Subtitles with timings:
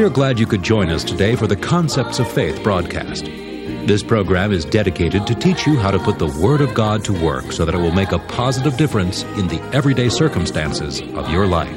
[0.00, 3.26] We are glad you could join us today for the Concepts of Faith broadcast.
[3.26, 7.12] This program is dedicated to teach you how to put the Word of God to
[7.12, 11.46] work so that it will make a positive difference in the everyday circumstances of your
[11.46, 11.76] life.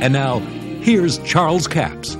[0.00, 2.16] And now, here's Charles Capps.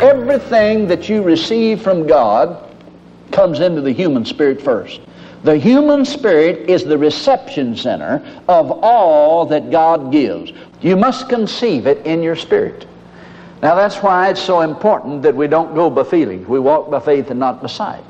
[0.00, 2.66] Everything that you receive from God
[3.30, 5.02] comes into the human spirit first.
[5.42, 10.52] The human spirit is the reception center of all that God gives.
[10.82, 12.86] You must conceive it in your spirit.
[13.62, 16.46] Now that's why it's so important that we don't go by feelings.
[16.46, 18.04] We walk by faith and not by sight.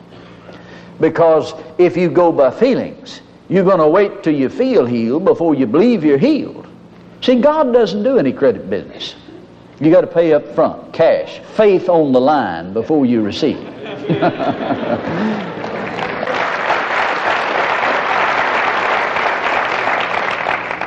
[1.01, 5.55] Because if you go by feelings, you're going to wait till you feel healed before
[5.55, 6.67] you believe you're healed.
[7.21, 9.15] See, God doesn't do any credit business.
[9.81, 13.59] You got to pay up front, cash, faith on the line before you receive.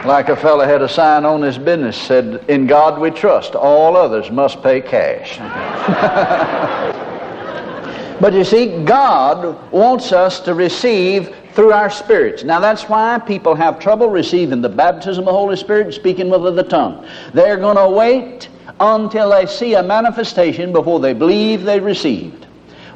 [0.06, 3.56] like a fellow had a sign on his business said, "In God we trust.
[3.56, 5.38] All others must pay cash."
[8.20, 12.44] but you see, God wants us to receive through our spirits.
[12.44, 16.56] Now that's why people have trouble receiving the baptism of the Holy Spirit speaking with
[16.56, 17.06] the tongue.
[17.34, 22.43] They're going to wait until they see a manifestation before they believe they received.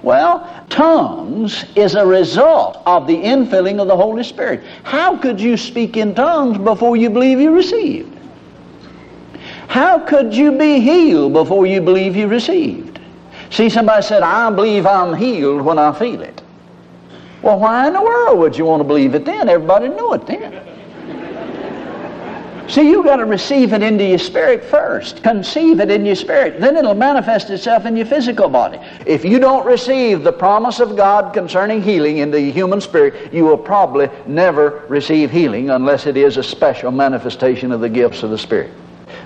[0.04, 4.64] Well, tongues is a result of the infilling of the Holy Spirit.
[4.84, 8.18] How could you speak in tongues before you believe you received?
[9.68, 13.00] How could you be healed before you believe you received?
[13.50, 16.42] See, somebody said, I believe I'm healed when I feel it.
[17.42, 19.50] Well, why in the world would you want to believe it then?
[19.50, 20.67] Everybody knew it then.
[22.70, 25.24] See, you've got to receive it into your spirit first.
[25.24, 26.60] Conceive it in your spirit.
[26.60, 28.78] Then it'll manifest itself in your physical body.
[29.06, 33.46] If you don't receive the promise of God concerning healing in the human spirit, you
[33.46, 38.32] will probably never receive healing unless it is a special manifestation of the gifts of
[38.32, 38.72] the Spirit.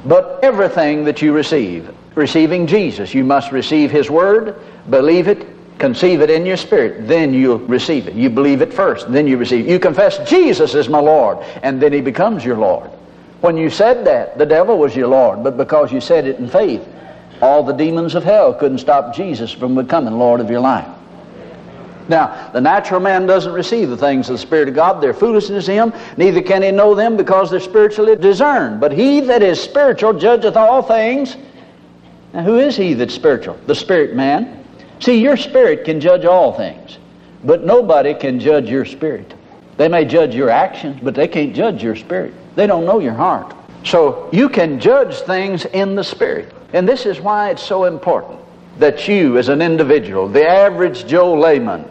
[0.05, 5.47] But everything that you receive, receiving Jesus, you must receive His Word, believe it,
[5.79, 8.13] conceive it in your spirit, then you'll receive it.
[8.13, 9.71] You believe it first, then you receive it.
[9.71, 12.91] You confess Jesus is my Lord, and then He becomes your Lord.
[13.41, 16.47] When you said that, the devil was your Lord, but because you said it in
[16.47, 16.87] faith,
[17.41, 20.87] all the demons of hell couldn't stop Jesus from becoming Lord of your life.
[22.07, 25.01] Now, the natural man doesn't receive the things of the Spirit of God.
[25.01, 25.93] They're foolishness to him.
[26.17, 28.79] Neither can he know them because they're spiritually discerned.
[28.79, 31.37] But he that is spiritual judgeth all things.
[32.33, 33.57] Now, who is he that's spiritual?
[33.65, 34.65] The spirit man.
[34.99, 36.97] See, your spirit can judge all things,
[37.43, 39.33] but nobody can judge your spirit.
[39.77, 42.33] They may judge your actions, but they can't judge your spirit.
[42.55, 43.55] They don't know your heart.
[43.83, 46.53] So you can judge things in the Spirit.
[46.73, 48.39] And this is why it's so important
[48.79, 51.85] that you, as an individual, the average Joe layman,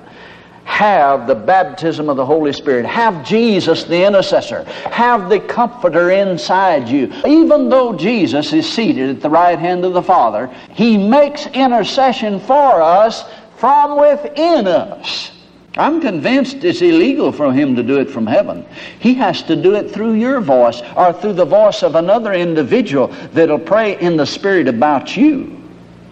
[0.64, 2.86] have the baptism of the Holy Spirit.
[2.86, 4.62] Have Jesus, the intercessor.
[4.90, 7.12] Have the Comforter inside you.
[7.26, 12.38] Even though Jesus is seated at the right hand of the Father, He makes intercession
[12.40, 13.24] for us
[13.56, 15.32] from within us.
[15.76, 18.66] I'm convinced it's illegal for him to do it from heaven.
[18.98, 23.08] He has to do it through your voice or through the voice of another individual
[23.32, 25.56] that'll pray in the Spirit about you.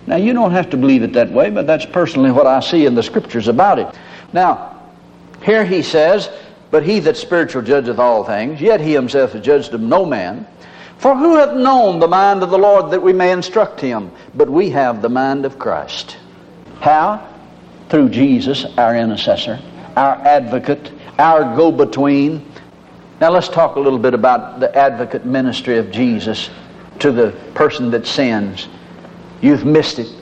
[0.07, 2.87] Now, you don't have to believe it that way, but that's personally what I see
[2.87, 3.95] in the Scriptures about it.
[4.33, 4.81] Now,
[5.43, 6.31] here he says,
[6.71, 10.47] But he that spiritual judgeth all things, yet he himself is judged of no man.
[10.99, 14.11] For who hath known the mind of the Lord that we may instruct him?
[14.35, 16.17] But we have the mind of Christ.
[16.81, 17.27] How?
[17.88, 19.60] Through Jesus, our intercessor,
[19.97, 22.44] our advocate, our go between.
[23.21, 26.50] Now let's talk a little bit about the advocate ministry of Jesus
[27.00, 28.69] to the person that sins.
[29.41, 30.12] You've missed it,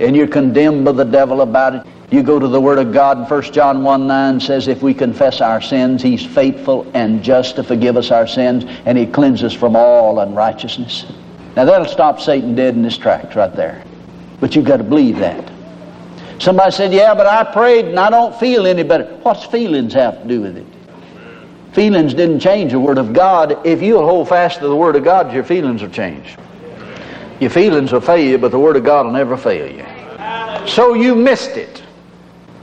[0.00, 1.86] and you're condemned by the devil about it.
[2.10, 4.94] You go to the Word of God, and 1 John 1 9 says, If we
[4.94, 9.52] confess our sins, He's faithful and just to forgive us our sins, and He cleanses
[9.52, 11.06] from all unrighteousness.
[11.56, 13.82] Now that'll stop Satan dead in his tracks right there.
[14.40, 15.53] But you've got to believe that.
[16.38, 19.04] Somebody said, Yeah, but I prayed and I don't feel any better.
[19.22, 20.66] What's feelings have to do with it?
[21.72, 23.66] Feelings didn't change the Word of God.
[23.66, 26.36] If you'll hold fast to the Word of God, your feelings will change.
[27.40, 29.84] Your feelings will fail you, but the Word of God will never fail you.
[30.68, 31.82] So you missed it.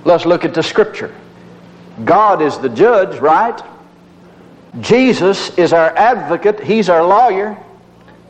[0.06, 1.14] Let's look at the Scripture.
[2.06, 3.62] God is the judge, right?
[4.80, 7.58] Jesus is our advocate, He's our lawyer.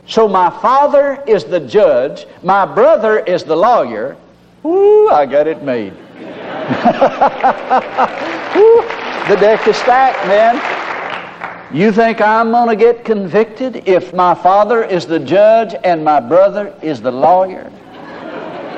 [0.08, 4.16] So my Father is the judge, my brother is the lawyer,
[4.64, 5.92] Ooh, I got it made.
[8.56, 8.82] Ooh,
[9.28, 10.56] the deck is stacked, man.
[11.74, 16.20] You think I'm going to get convicted if my father is the judge and my
[16.20, 17.72] brother is the lawyer?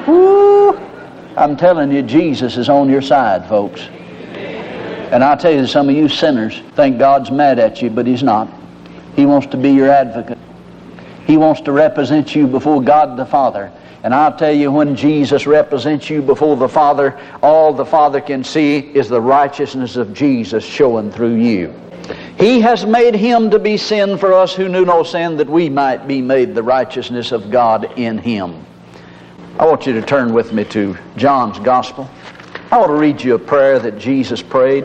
[0.09, 0.79] Ooh,
[1.37, 3.81] I'm telling you, Jesus is on your side, folks.
[3.81, 8.23] And i tell you, some of you sinners think God's mad at you, but He's
[8.23, 8.49] not.
[9.17, 10.39] He wants to be your advocate.
[11.27, 13.73] He wants to represent you before God the Father.
[14.05, 18.45] And I'll tell you, when Jesus represents you before the Father, all the Father can
[18.45, 21.73] see is the righteousness of Jesus showing through you.
[22.39, 25.71] He has made him to be sin for us who knew no sin, that we
[25.71, 28.67] might be made the righteousness of God in him.
[29.59, 32.11] I want you to turn with me to John's Gospel.
[32.71, 34.85] I want to read you a prayer that Jesus prayed.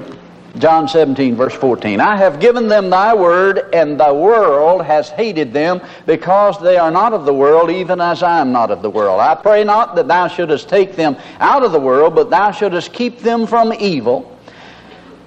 [0.58, 2.02] John 17, verse 14.
[2.02, 6.90] I have given them thy word, and the world has hated them, because they are
[6.90, 9.20] not of the world, even as I am not of the world.
[9.20, 12.94] I pray not that thou shouldest take them out of the world, but thou shouldest
[12.94, 14.36] keep them from evil.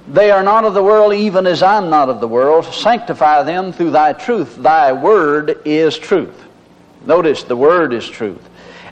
[0.08, 2.64] They are not of the world, even as I am not of the world.
[2.64, 4.56] Sanctify them through thy truth.
[4.56, 6.34] Thy word is truth.
[7.06, 8.48] Notice the word is truth.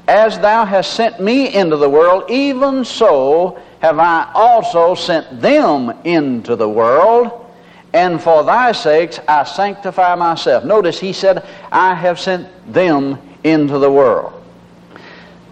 [0.07, 5.91] As thou hast sent me into the world, even so have I also sent them
[6.05, 7.47] into the world,
[7.93, 10.65] and for thy sakes I sanctify myself.
[10.65, 14.33] Notice he said, I have sent them into the world.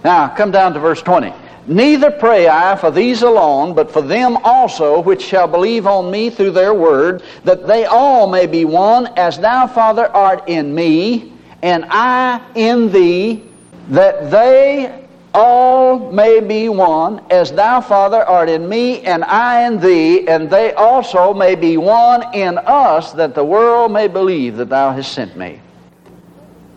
[0.05, 1.33] Now, come down to verse 20.
[1.67, 6.31] Neither pray I for these alone, but for them also which shall believe on me
[6.31, 11.33] through their word, that they all may be one, as thou, Father, art in me,
[11.63, 13.43] and I in thee,
[13.89, 19.79] that they all may be one, as thou, Father, art in me, and I in
[19.79, 24.69] thee, and they also may be one in us, that the world may believe that
[24.69, 25.61] thou hast sent me.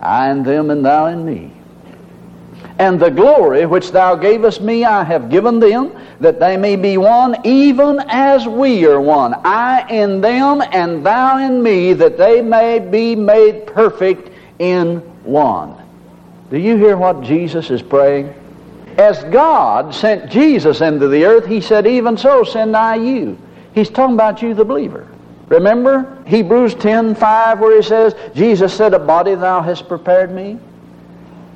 [0.00, 1.52] I in them, and thou in me.
[2.78, 6.98] And the glory which thou gavest me, I have given them, that they may be
[6.98, 9.34] one, even as we are one.
[9.44, 15.76] I in them, and thou in me, that they may be made perfect in one.
[16.50, 18.34] Do you hear what Jesus is praying?
[18.98, 23.38] As God sent Jesus into the earth, He said, Even so send I you.
[23.74, 25.08] He's talking about you, the believer.
[25.48, 30.58] Remember Hebrews 10 5, where He says, Jesus said, A body thou hast prepared me.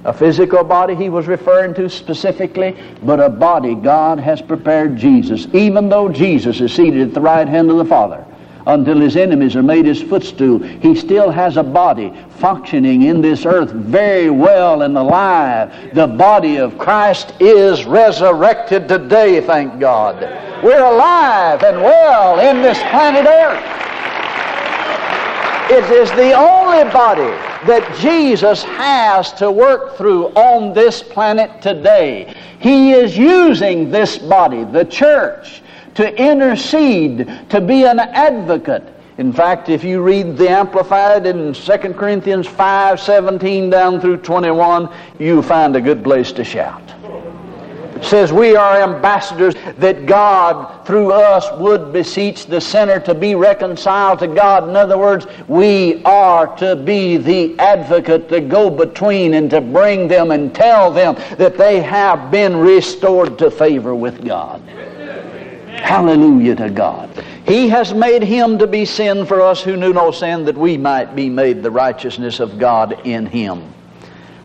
[0.05, 5.49] A physical body he was referring to specifically, but a body God has prepared Jesus,
[5.53, 8.25] even though Jesus is seated at the right hand of the Father
[8.67, 10.59] until his enemies are made his footstool.
[10.59, 15.95] He still has a body functioning in this earth very well and alive.
[15.95, 20.21] The body of Christ is resurrected today, thank God.
[20.65, 23.77] We're alive and well in this planet earth.
[25.69, 27.33] It is the only body
[27.67, 32.35] that Jesus has to work through on this planet today.
[32.61, 35.63] He is using this body, the church,
[35.97, 38.85] to intercede, to be an advocate.
[39.19, 44.95] In fact, if you read the Amplified in 2 Corinthians 5 17 down through 21,
[45.19, 46.83] you find a good place to shout.
[47.97, 53.35] It says, We are ambassadors that God through us would beseech the sinner to be
[53.35, 54.69] reconciled to God.
[54.69, 60.09] In other words, we are to be the advocate to go between and to bring
[60.09, 64.63] them and tell them that they have been restored to favor with God.
[65.77, 67.11] Hallelujah to God.
[67.47, 70.77] He has made him to be sin for us who knew no sin, that we
[70.77, 73.73] might be made the righteousness of God in him.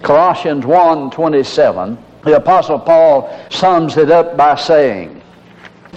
[0.01, 5.21] Colossians 1 27, the Apostle Paul sums it up by saying,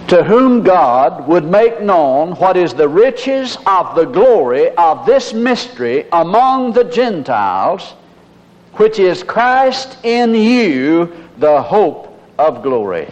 [0.08, 5.32] To whom God would make known what is the riches of the glory of this
[5.34, 7.94] mystery among the Gentiles,
[8.74, 13.08] which is Christ in you, the hope of glory.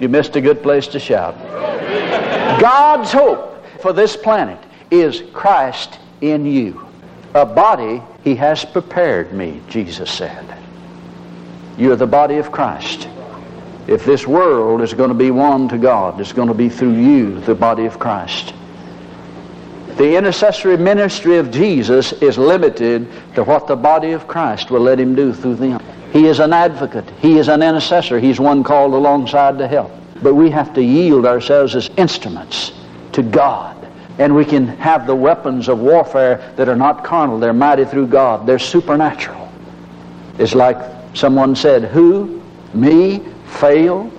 [0.00, 1.38] You missed a good place to shout.
[2.60, 4.58] God's hope for this planet
[4.90, 6.88] is Christ in you.
[7.34, 10.58] A body he has prepared me, Jesus said.
[11.78, 13.08] You're the body of Christ.
[13.86, 16.94] If this world is going to be won to God, it's going to be through
[16.94, 18.54] you, the body of Christ.
[19.96, 24.98] The intercessory ministry of Jesus is limited to what the body of Christ will let
[24.98, 25.82] him do through them.
[26.12, 27.08] He is an advocate.
[27.20, 28.18] He is an intercessor.
[28.18, 29.92] He's one called alongside to help.
[30.22, 32.72] But we have to yield ourselves as instruments
[33.12, 33.76] to God.
[34.18, 37.38] And we can have the weapons of warfare that are not carnal.
[37.38, 38.44] They're mighty through God.
[38.46, 39.50] They're supernatural.
[40.38, 40.76] It's like
[41.14, 42.42] someone said, Who?
[42.74, 43.20] Me?
[43.46, 44.12] Fail?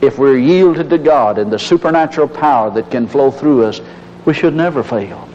[0.00, 3.80] If we're yielded to God and the supernatural power that can flow through us,
[4.24, 5.28] we should never fail.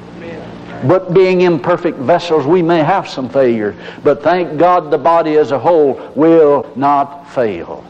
[0.87, 3.75] But being imperfect vessels, we may have some failure.
[4.03, 7.85] But thank God the body as a whole will not fail.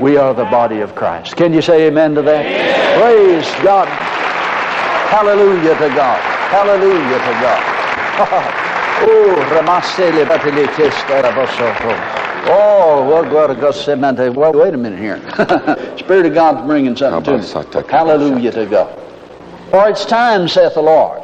[0.00, 1.36] We are the body of Christ.
[1.36, 2.44] Can you say amen to that?
[2.44, 3.00] Amen.
[3.00, 3.88] Praise God.
[5.08, 6.20] Hallelujah to God.
[6.50, 8.60] Hallelujah to God.
[12.46, 15.18] oh, well, oh, God, well, wait a minute here.
[15.98, 17.88] Spirit of God's bringing something to me.
[17.88, 19.00] Hallelujah to God.
[19.70, 21.23] For it's time, saith the Lord,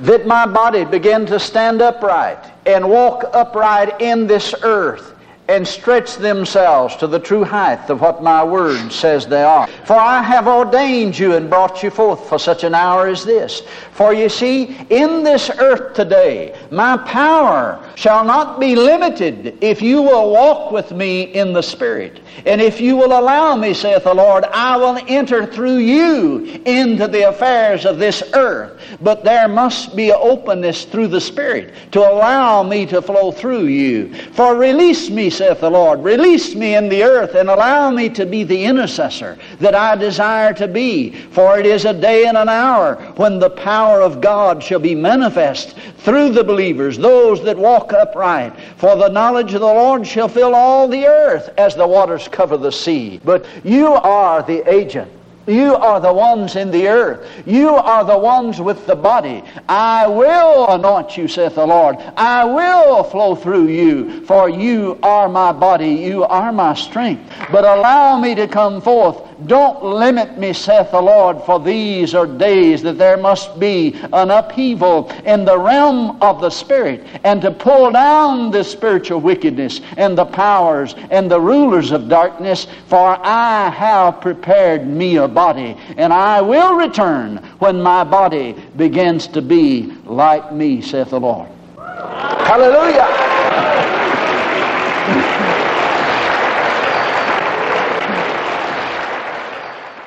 [0.00, 5.14] that my body begin to stand upright and walk upright in this earth
[5.48, 9.66] and stretch themselves to the true height of what my word says they are.
[9.84, 13.62] For I have ordained you and brought you forth for such an hour as this.
[13.92, 20.00] For you see, in this earth today, my power shall not be limited if you
[20.00, 22.20] will walk with me in the Spirit.
[22.46, 27.08] And if you will allow me, saith the Lord, I will enter through you into
[27.08, 28.80] the affairs of this earth.
[29.00, 34.14] But there must be openness through the Spirit to allow me to flow through you.
[34.32, 36.02] For release me, saith the Lord.
[36.02, 40.52] Release me in the earth and allow me to be the intercessor that I desire
[40.54, 41.12] to be.
[41.12, 44.94] For it is a day and an hour when the power of God shall be
[44.94, 48.52] manifest through the believers, those that walk upright.
[48.76, 52.56] For the knowledge of the Lord shall fill all the earth as the waters cover
[52.56, 53.20] the sea.
[53.24, 55.10] But you are the agent
[55.46, 57.28] you are the ones in the earth.
[57.46, 59.42] You are the ones with the body.
[59.68, 61.96] I will anoint you, saith the Lord.
[62.16, 65.90] I will flow through you, for you are my body.
[65.90, 67.30] You are my strength.
[67.52, 72.26] But allow me to come forth don't limit me, saith the Lord, for these are
[72.26, 77.50] days that there must be an upheaval in the realm of the Spirit and to
[77.50, 83.70] pull down the spiritual wickedness and the powers and the rulers of darkness, for I
[83.70, 89.92] have prepared me a body, and I will return when my body begins to be
[90.04, 91.48] like me, saith the Lord.
[91.76, 93.33] Hallelujah.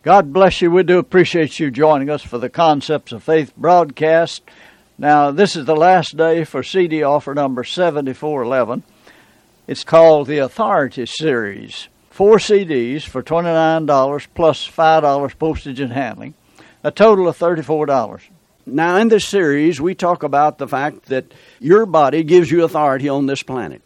[0.08, 0.72] God bless you.
[0.72, 4.42] We do appreciate you joining us for the Concepts of Faith broadcast.
[4.98, 8.84] Now, this is the last day for CD offer number 7411.
[9.68, 11.90] It's called the Authority Series.
[12.10, 16.36] Four CDs for $29 plus $5 postage and handling,
[16.86, 18.22] a total of $34.
[18.66, 23.10] Now, in this series, we talk about the fact that your body gives you authority
[23.10, 23.82] on this planet.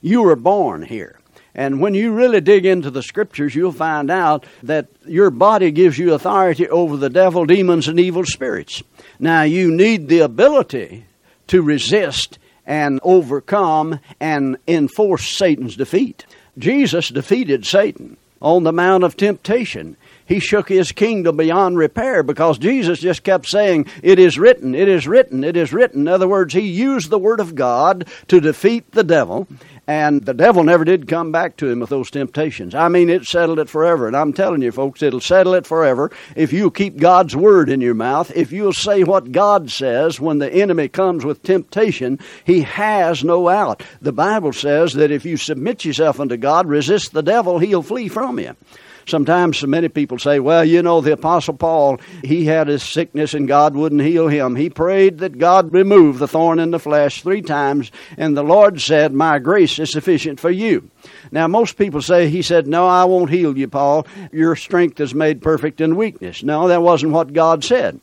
[0.00, 1.18] You were born here.
[1.56, 5.98] And when you really dig into the scriptures, you'll find out that your body gives
[5.98, 8.82] you authority over the devil, demons, and evil spirits.
[9.18, 11.06] Now, you need the ability
[11.46, 16.26] to resist and overcome and enforce Satan's defeat.
[16.58, 19.96] Jesus defeated Satan on the Mount of Temptation.
[20.26, 24.88] He shook his kingdom beyond repair because Jesus just kept saying, It is written, it
[24.88, 26.02] is written, it is written.
[26.02, 29.46] In other words, he used the Word of God to defeat the devil.
[29.88, 32.74] And the devil never did come back to him with those temptations.
[32.74, 34.08] I mean, it settled it forever.
[34.08, 37.80] And I'm telling you, folks, it'll settle it forever if you keep God's word in
[37.80, 38.32] your mouth.
[38.34, 43.48] If you'll say what God says when the enemy comes with temptation, he has no
[43.48, 43.84] out.
[44.00, 48.08] The Bible says that if you submit yourself unto God, resist the devil, he'll flee
[48.08, 48.56] from you.
[49.06, 53.34] Sometimes so many people say, well, you know, the Apostle Paul, he had his sickness
[53.34, 54.56] and God wouldn't heal him.
[54.56, 58.80] He prayed that God remove the thorn in the flesh three times, and the Lord
[58.80, 60.90] said, My grace is sufficient for you.
[61.30, 64.06] Now, most people say, He said, No, I won't heal you, Paul.
[64.32, 66.42] Your strength is made perfect in weakness.
[66.42, 68.00] No, that wasn't what God said.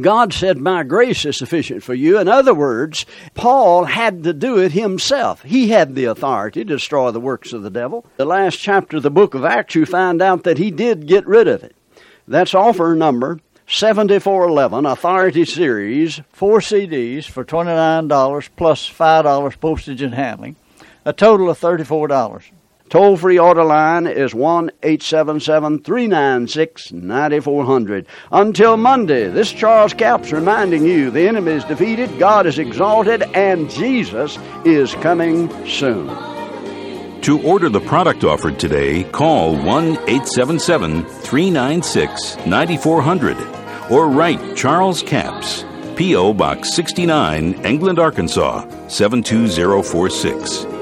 [0.00, 2.18] God said, My grace is sufficient for you.
[2.18, 5.42] In other words, Paul had to do it himself.
[5.42, 8.06] He had the authority to destroy the works of the devil.
[8.16, 11.26] The last chapter of the book of Acts, you find out that he did get
[11.26, 11.76] rid of it.
[12.26, 20.56] That's offer number 7411 Authority Series, four CDs for $29 plus $5 postage and handling,
[21.04, 22.42] a total of $34.
[22.92, 28.06] Toll free order line is 1 877 396 9400.
[28.30, 33.70] Until Monday, this Charles Capps reminding you the enemy is defeated, God is exalted, and
[33.70, 36.08] Jesus is coming soon.
[37.22, 43.38] To order the product offered today, call 1 877 396 9400
[43.90, 45.64] or write Charles Capps,
[45.96, 46.34] P.O.
[46.34, 50.81] Box 69, England, Arkansas 72046.